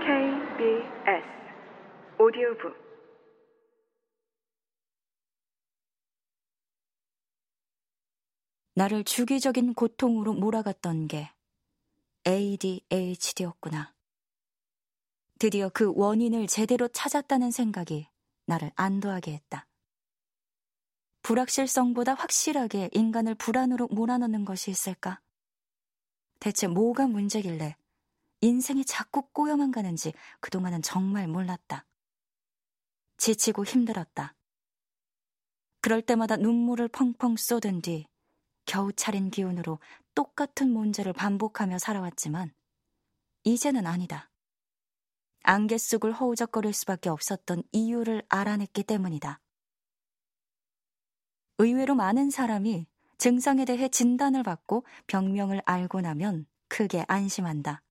[0.00, 1.26] KBS
[2.18, 2.74] 오디오북
[8.74, 11.30] 나를 주기적인 고통으로 몰아갔던 게
[12.26, 13.94] ADHD였구나.
[15.38, 18.08] 드디어 그 원인을 제대로 찾았다는 생각이
[18.46, 19.66] 나를 안도하게 했다.
[21.20, 25.20] 불확실성보다 확실하게 인간을 불안으로 몰아넣는 것이 있을까?
[26.38, 27.76] 대체 뭐가 문제길래
[28.40, 31.86] 인생이 자꾸 꼬여만 가는지 그동안은 정말 몰랐다.
[33.16, 34.34] 지치고 힘들었다.
[35.82, 38.06] 그럴 때마다 눈물을 펑펑 쏟은 뒤
[38.64, 39.78] 겨우 차린 기운으로
[40.14, 42.52] 똑같은 문제를 반복하며 살아왔지만
[43.44, 44.30] 이제는 아니다.
[45.42, 49.40] 안개 속을 허우적거릴 수밖에 없었던 이유를 알아냈기 때문이다.
[51.58, 52.86] 의외로 많은 사람이
[53.18, 57.82] 증상에 대해 진단을 받고 병명을 알고 나면 크게 안심한다.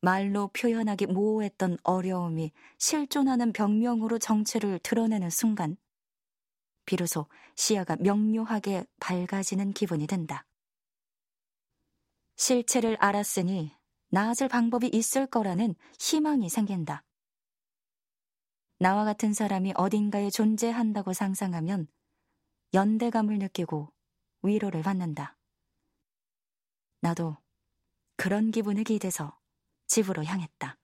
[0.00, 5.76] 말로 표현하기 모호했던 어려움이 실존하는 병명으로 정체를 드러내는 순간,
[6.84, 10.46] 비로소 시야가 명료하게 밝아지는 기분이 든다.
[12.36, 13.76] 실체를 알았으니
[14.10, 17.04] 나아질 방법이 있을 거라는 희망이 생긴다.
[18.78, 21.88] 나와 같은 사람이 어딘가에 존재한다고 상상하면
[22.72, 23.92] 연대감을 느끼고
[24.42, 25.36] 위로를 받는다.
[27.00, 27.36] 나도
[28.16, 29.36] 그런 기분에 기대서
[29.88, 30.76] 집으로 향했다.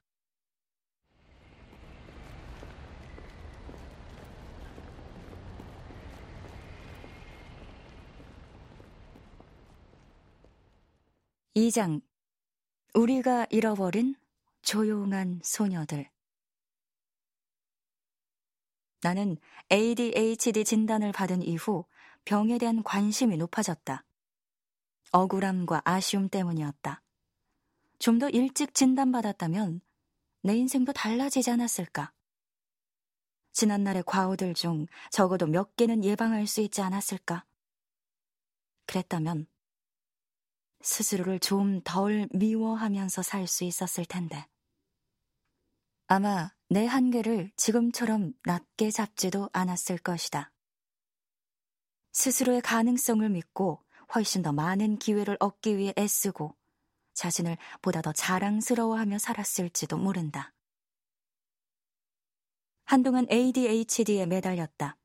[11.54, 12.00] 이장
[12.94, 14.16] 우리가 잃어버린
[14.62, 16.10] 조용한 소녀들
[19.02, 19.36] 나는
[19.70, 21.84] ADHD 진단을 받은 이후
[22.24, 24.04] 병에 대한 관심이 높아졌다.
[25.12, 27.03] 억울함과 아쉬움 때문이었다.
[28.04, 29.80] 좀 더 일찍 진단받았다면
[30.42, 32.12] 내 인생도 달라지지 않았을까?
[33.52, 37.46] 지난날의 과오들 중 적어도 몇 개는 예방할 수 있지 않았을까?
[38.84, 39.46] 그랬다면
[40.82, 44.46] 스스로를 좀 덜 미워하면서 살 수 있었을 텐데.
[46.06, 50.52] 아마 내 한계를 지금처럼 낮게 잡지도 않았을 것이다.
[52.12, 53.82] 스스로의 가능성을 믿고
[54.14, 56.54] 훨씬 더 많은 기회를 얻기 위해 애쓰고
[57.14, 60.52] 자신을 보다 더 자랑스러워하며 살았을지도 모른다.
[62.84, 64.96] 한동안 ADHD에 매달렸다.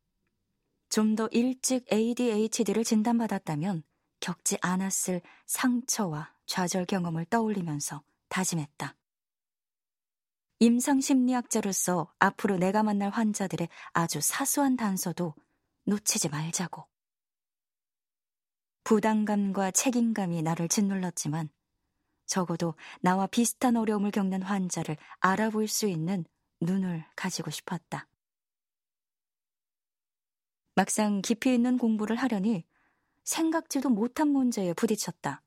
[0.89, 3.83] 좀 더 일찍 ADHD를 진단받았다면
[4.19, 8.95] 겪지 않았을 상처와 좌절 경험을 떠올리면서 다짐했다.
[10.59, 15.33] 임상 심리학자로서 앞으로 내가 만날 환자들의 아주 사소한 단서도
[15.85, 16.85] 놓치지 말자고.
[18.83, 21.49] 부담감과 책임감이 나를 짓눌렀지만
[22.29, 26.23] 적어도 나와 비슷한 어려움을 겪는 환자를 알아볼 수 있는
[26.61, 28.07] 눈을 가지고 싶었다.
[30.75, 32.63] 막상 깊이 있는 공부를 하려니
[33.25, 35.41] 생각지도 못한 문제에 부딪혔다.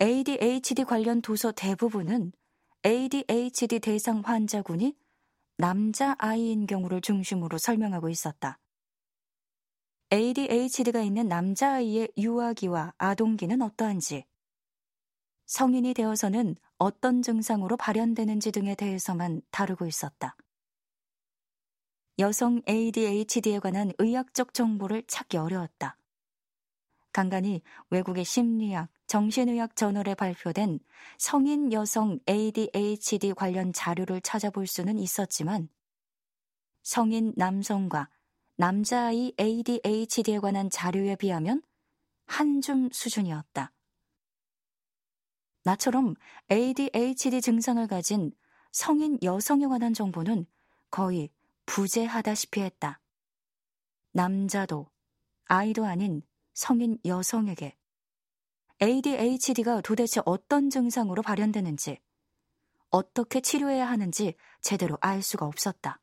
[0.00, 2.32] ADHD 관련 도서 대부분은
[2.84, 4.94] ADHD 대상 환자군이
[5.56, 8.58] 남자 아이인 경우를 중심으로 설명하고 있었다.
[10.12, 14.24] ADHD가 있는 남자아이의 유아기와 아동기는 어떠한지,
[15.48, 20.36] 성인이 되어서는 어떤 증상으로 발현되는지 등에 대해서만 다루고 있었다.
[22.18, 25.96] 여성 ADHD에 관한 의학적 정보를 찾기 어려웠다.
[27.12, 30.80] 간간히 외국의 심리학, 정신의학 저널에 발표된
[31.16, 35.70] 성인 여성 ADHD 관련 자료를 찾아볼 수는 있었지만
[36.82, 38.10] 성인 남성과
[38.56, 41.62] 남자아이 ADHD에 관한 자료에 비하면
[42.26, 43.72] 한 줌 수준이었다.
[45.68, 46.14] 나처럼
[46.50, 48.32] ADHD 증상을 가진
[48.72, 50.46] 성인 여성에 관한 정보는
[50.90, 51.28] 거의
[51.66, 53.02] 부재하다시피 했다.
[54.12, 54.90] 남자도
[55.44, 56.22] 아이도 아닌
[56.54, 57.76] 성인 여성에게
[58.80, 62.00] ADHD가 도대체 어떤 증상으로 발현되는지,
[62.88, 66.00] 어떻게 치료해야 하는지 제대로 알 수가 없었다.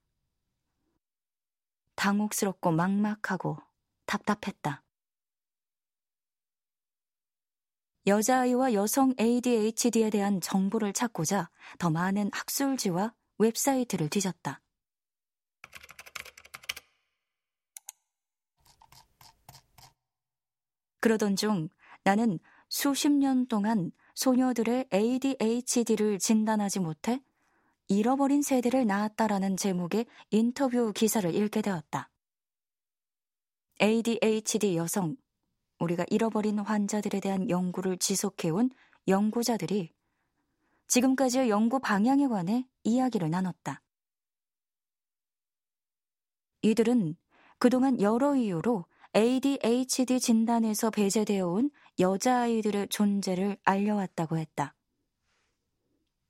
[1.95, 3.57] 당혹스럽고 막막하고
[4.05, 4.84] 답답했다.
[8.07, 11.49] 여자아이와 여성 ADHD에 대한 정보를 찾고자
[11.79, 14.61] 더 많은 학술지와 웹사이트를 뒤졌다.
[20.99, 21.69] 그러던 중
[22.03, 27.21] 나는 수십 년 동안 소녀들의 ADHD를 진단하지 못해
[27.87, 32.09] 잃어버린 세대를 낳았다라는 제목의 인터뷰 기사를 읽게 되었다.
[33.81, 35.17] ADHD 여성,
[35.79, 38.69] 우리가 잃어버린 환자들에 대한 연구를 지속해온
[39.07, 39.91] 연구자들이
[40.87, 43.81] 지금까지의 연구 방향에 관해 이야기를 나눴다.
[46.61, 47.15] 이들은
[47.59, 48.85] 그동안 여러 이유로
[49.15, 54.75] ADHD 진단에서 배제되어 온 여자아이들의 존재를 알려왔다고 했다.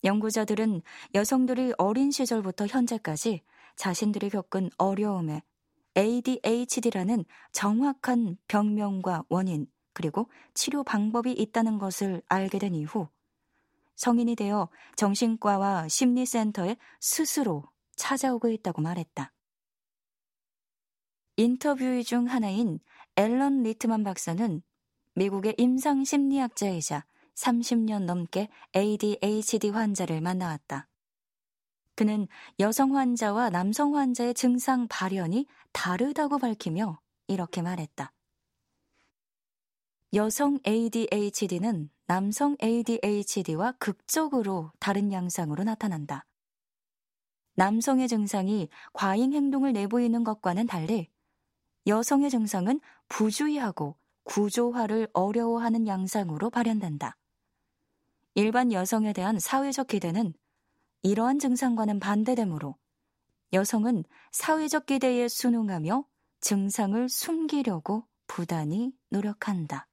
[0.04, 0.84] 연구자들은
[1.16, 3.42] 여성들이 어린 시절부터 현재까지
[3.76, 5.42] 자신들이 겪은 어려움에
[5.98, 13.08] ADHD라는 정확한 병명과 원인, 그리고 치료 방법이 있다는 것을 알게 된 이후
[13.96, 17.64] 성인이 되어 정신과와 심리센터에 스스로
[17.96, 19.32] 찾아오고 있다고 말했다.
[21.38, 22.80] 인터뷰 중 하나인
[23.16, 24.62] 앨런 리트만 박사는
[25.16, 27.06] 미국의 임상 심리학자이자
[27.36, 30.88] 30년 넘게 ADHD 환자를 만나왔다.
[31.96, 32.28] 그는
[32.60, 38.12] 여성 환자와 남성 환자의 증상 발현이 다르다고 밝히며 이렇게 말했다.
[40.14, 46.26] 여성 ADHD는 남성 ADHD와 극적으로 다른 양상으로 나타난다.
[47.56, 51.10] 남성의 증상이 과잉 행동을 내보이는 것과는 달리
[51.88, 57.16] 여성의 증상은 부주의하고 구조화를 어려워하는 양상으로 발현된다.
[58.34, 60.34] 일반 여성에 대한 사회적 기대는
[61.06, 62.76] 이러한 증상과는 반대되므로
[63.54, 66.04] 여성은 사회적 기대에 순응하며
[66.42, 69.88] 증상을 숨기려고 부단히 노력한다.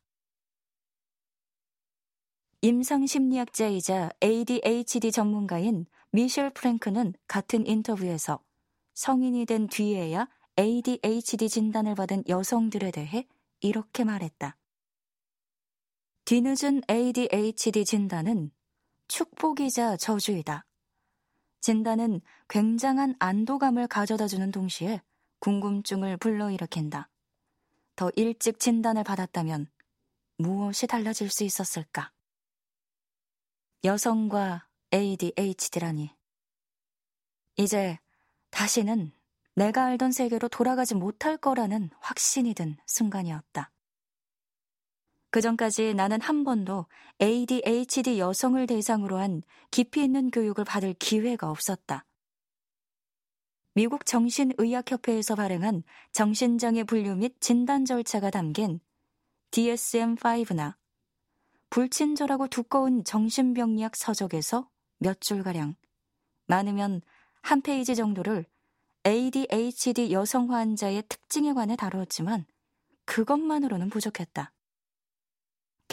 [2.62, 8.42] 임상심리학자이자 ADHD 전문가인 미셸 프랭크는 같은 인터뷰에서
[8.94, 13.28] 성인이 된 뒤에야 ADHD 진단을 받은 여성들에 대해
[13.60, 14.56] 이렇게 말했다.
[16.24, 18.50] 뒤늦은 ADHD 진단은
[19.08, 20.64] 축복이자 저주이다.
[21.62, 25.00] 진단은 굉장한 안도감을 가져다 주는 동시에
[25.38, 27.08] 궁금증을 불러일으킨다.
[27.96, 29.70] 더 일찍 진단을 받았다면
[30.38, 32.12] 무엇이 달라질 수 있었을까?
[33.84, 36.14] 여성과 ADHD라니.
[37.56, 37.98] 이제
[38.50, 39.12] 다시는
[39.54, 43.71] 내가 알던 세계로 돌아가지 못할 거라는 확신이 든 순간이었다.
[45.32, 46.84] 그 전까지 나는 한 번도
[47.22, 52.04] ADHD 여성을 대상으로 한 깊이 있는 교육을 받을 기회가 없었다.
[53.72, 58.80] 미국 정신의학협회에서 발행한 정신장애 분류 및 진단 절차가 담긴
[59.52, 60.74] DSM-5나
[61.70, 64.68] 불친절하고 두꺼운 정신병리학 서적에서
[64.98, 65.76] 몇 줄가량,
[66.46, 67.00] 많으면
[67.40, 68.44] 한 페이지 정도를
[69.06, 72.44] ADHD 여성 환자의 특징에 관해 다루었지만
[73.06, 74.52] 그것만으로는 부족했다.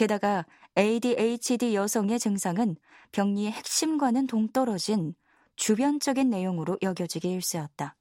[0.00, 0.46] 게다가
[0.78, 2.76] ADHD 여성의 증상은
[3.12, 5.14] 병리의 핵심과는 동떨어진
[5.56, 7.98] 주변적인 내용으로 여겨지기 일쑤였다.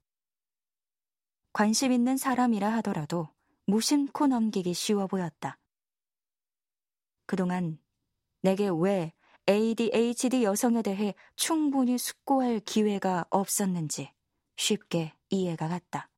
[1.51, 3.27] 관심 있는 사람이라 하더라도
[3.65, 5.59] 무심코 넘기기 쉬워 보였다.
[7.25, 7.77] 그동안
[8.43, 9.11] 내게 왜
[9.49, 14.13] ADHD 여성에 대해 충분히 숙고할 기회가 없었는지
[14.55, 16.09] 쉽게 이해가 갔다.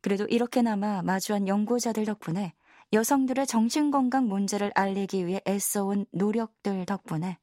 [0.00, 2.52] 그래도 이렇게나마 마주한 연구자들 덕분에
[2.92, 7.38] 여성들의 정신건강 문제를 알리기 위해 애써온 노력들 덕분에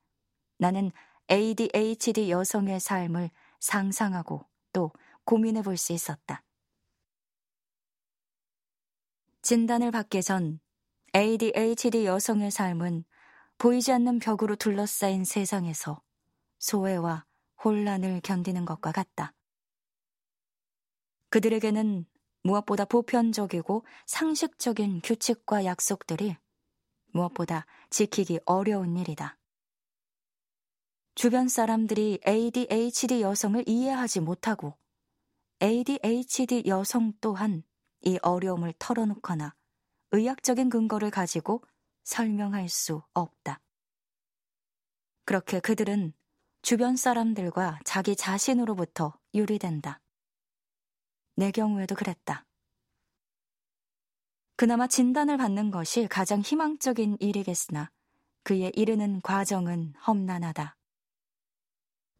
[0.57, 0.91] 나는
[1.31, 3.29] ADHD 여성의 삶을
[3.59, 4.91] 상상하고 또
[5.23, 6.43] 고민해 볼 수 있었다.
[9.41, 10.59] 진단을 받기 전
[11.15, 13.05] ADHD 여성의 삶은
[13.57, 16.01] 보이지 않는 벽으로 둘러싸인 세상에서
[16.59, 17.25] 소외와
[17.63, 19.33] 혼란을 견디는 것과 같다.
[21.29, 22.05] 그들에게는
[22.47, 26.37] 무엇보다 보편적이고 상식적인 규칙과 약속들이
[27.11, 29.37] 무엇보다 지키기 어려운 일이다.
[31.15, 34.77] 주변 사람들이 ADHD 여성을 이해하지 못하고
[35.61, 37.63] ADHD 여성 또한
[38.01, 39.53] 이 어려움을 털어놓거나
[40.11, 41.63] 의학적인 근거를 가지고
[42.03, 43.59] 설명할 수 없다.
[45.25, 46.13] 그렇게 그들은
[46.61, 49.99] 주변 사람들과 자기 자신으로부터 유리된다.
[51.37, 52.45] 내 경우에도 그랬다.
[54.55, 57.91] 그나마 진단을 받는 것이 가장 희망적인 일이겠으나
[58.41, 60.75] 그에 이르는 과정은 험난하다.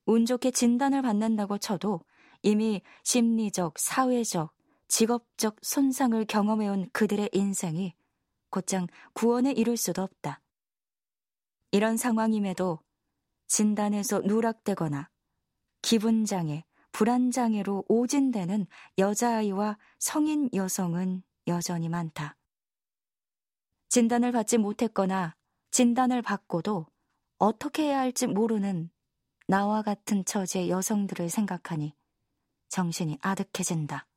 [0.06, 2.02] 운 좋게 진단을 받는다고 쳐도
[2.44, 4.54] 이미 심리적, 사회적,
[4.88, 7.96] 직업적 손상을 경험해온 그들의 인생이
[8.52, 10.42] 곧장 구원에 이룰 수도 없다.
[11.72, 12.82] 이런 상황임에도
[13.48, 15.10] 진단에서 누락되거나
[15.82, 16.67] 기분장애,
[16.98, 18.66] 불안장애로 오진되는
[18.98, 22.36] 여자아이와 성인 여성은 여전히 많다.
[23.90, 25.36] 진단을 받지 못했거나
[25.70, 26.88] 진단을 받고도
[27.38, 28.90] 어떻게 해야 할지 모르는
[29.46, 31.94] 나와 같은 처지의 여성들을 생각하니
[32.70, 34.08] 정신이 아득해진다.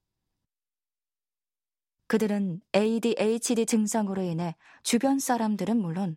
[2.07, 6.17] 그들은 ADHD 증상으로 인해 주변 사람들은 물론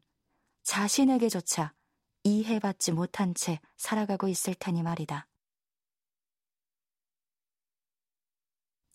[0.61, 1.73] 자신에게조차
[2.23, 5.27] 이해받지 못한 채 살아가고 있을 테니 말이다.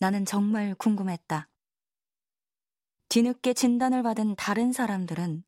[0.01, 1.49] 나는 정말 궁금했다.
[3.09, 5.43] 뒤늦게 진단을 받은 다른 사람들은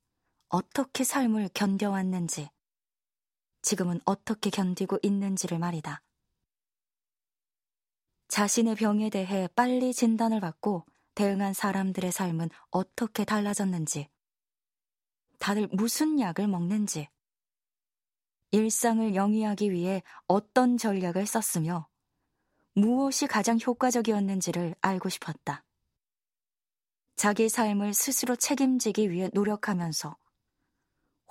[0.50, 2.50] 어떻게 삶을 견뎌왔는지,
[3.62, 6.04] 지금은 어떻게 견디고 있는지를 말이다.
[8.28, 14.10] 자신의 병에 대해 빨리 진단을 받고 대응한 사람들의 삶은 어떻게 달라졌는지,
[15.40, 17.08] 다들 무슨 약을 먹는지,
[18.52, 21.91] 일상을 영위하기 위해 어떤 전략을 썼으며,
[22.74, 25.64] 무엇이 가장 효과적이었는지를 알고 싶었다.
[27.16, 30.18] 자기 삶을 스스로 책임지기 위해 노력하면서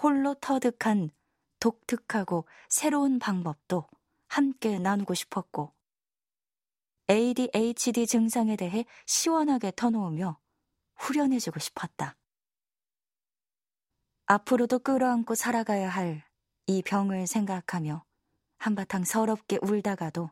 [0.03, 1.11] 홀로 터득한
[1.59, 3.87] 독특하고 새로운 방법도
[4.29, 5.75] 함께 나누고 싶었고,
[7.09, 10.39] ADHD 증상에 대해 시원하게 터놓으며
[10.97, 12.17] 후련해지고 싶었다.
[14.27, 16.31] 앞으로도 끌어안고 살아가야 할
[16.71, 18.05] 이 병을 생각하며
[18.59, 20.31] 한바탕 서럽게 울다가도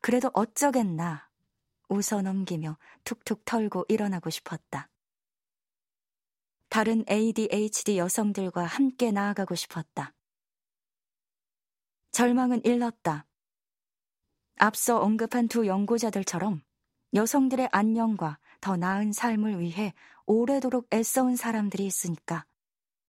[0.00, 1.28] 그래도 어쩌겠나
[1.88, 4.88] 웃어 넘기며 툭툭 털고 일어나고 싶었다.
[6.68, 10.14] 다른 ADHD 여성들과 함께 나아가고 싶었다.
[12.12, 13.26] 절망은 일렀다.
[14.56, 16.62] 앞서 언급한 두 연구자들처럼
[17.14, 19.94] 여성들의 안녕과 더 나은 삶을 위해
[20.26, 22.44] 오래도록 애써온 사람들이 있으니까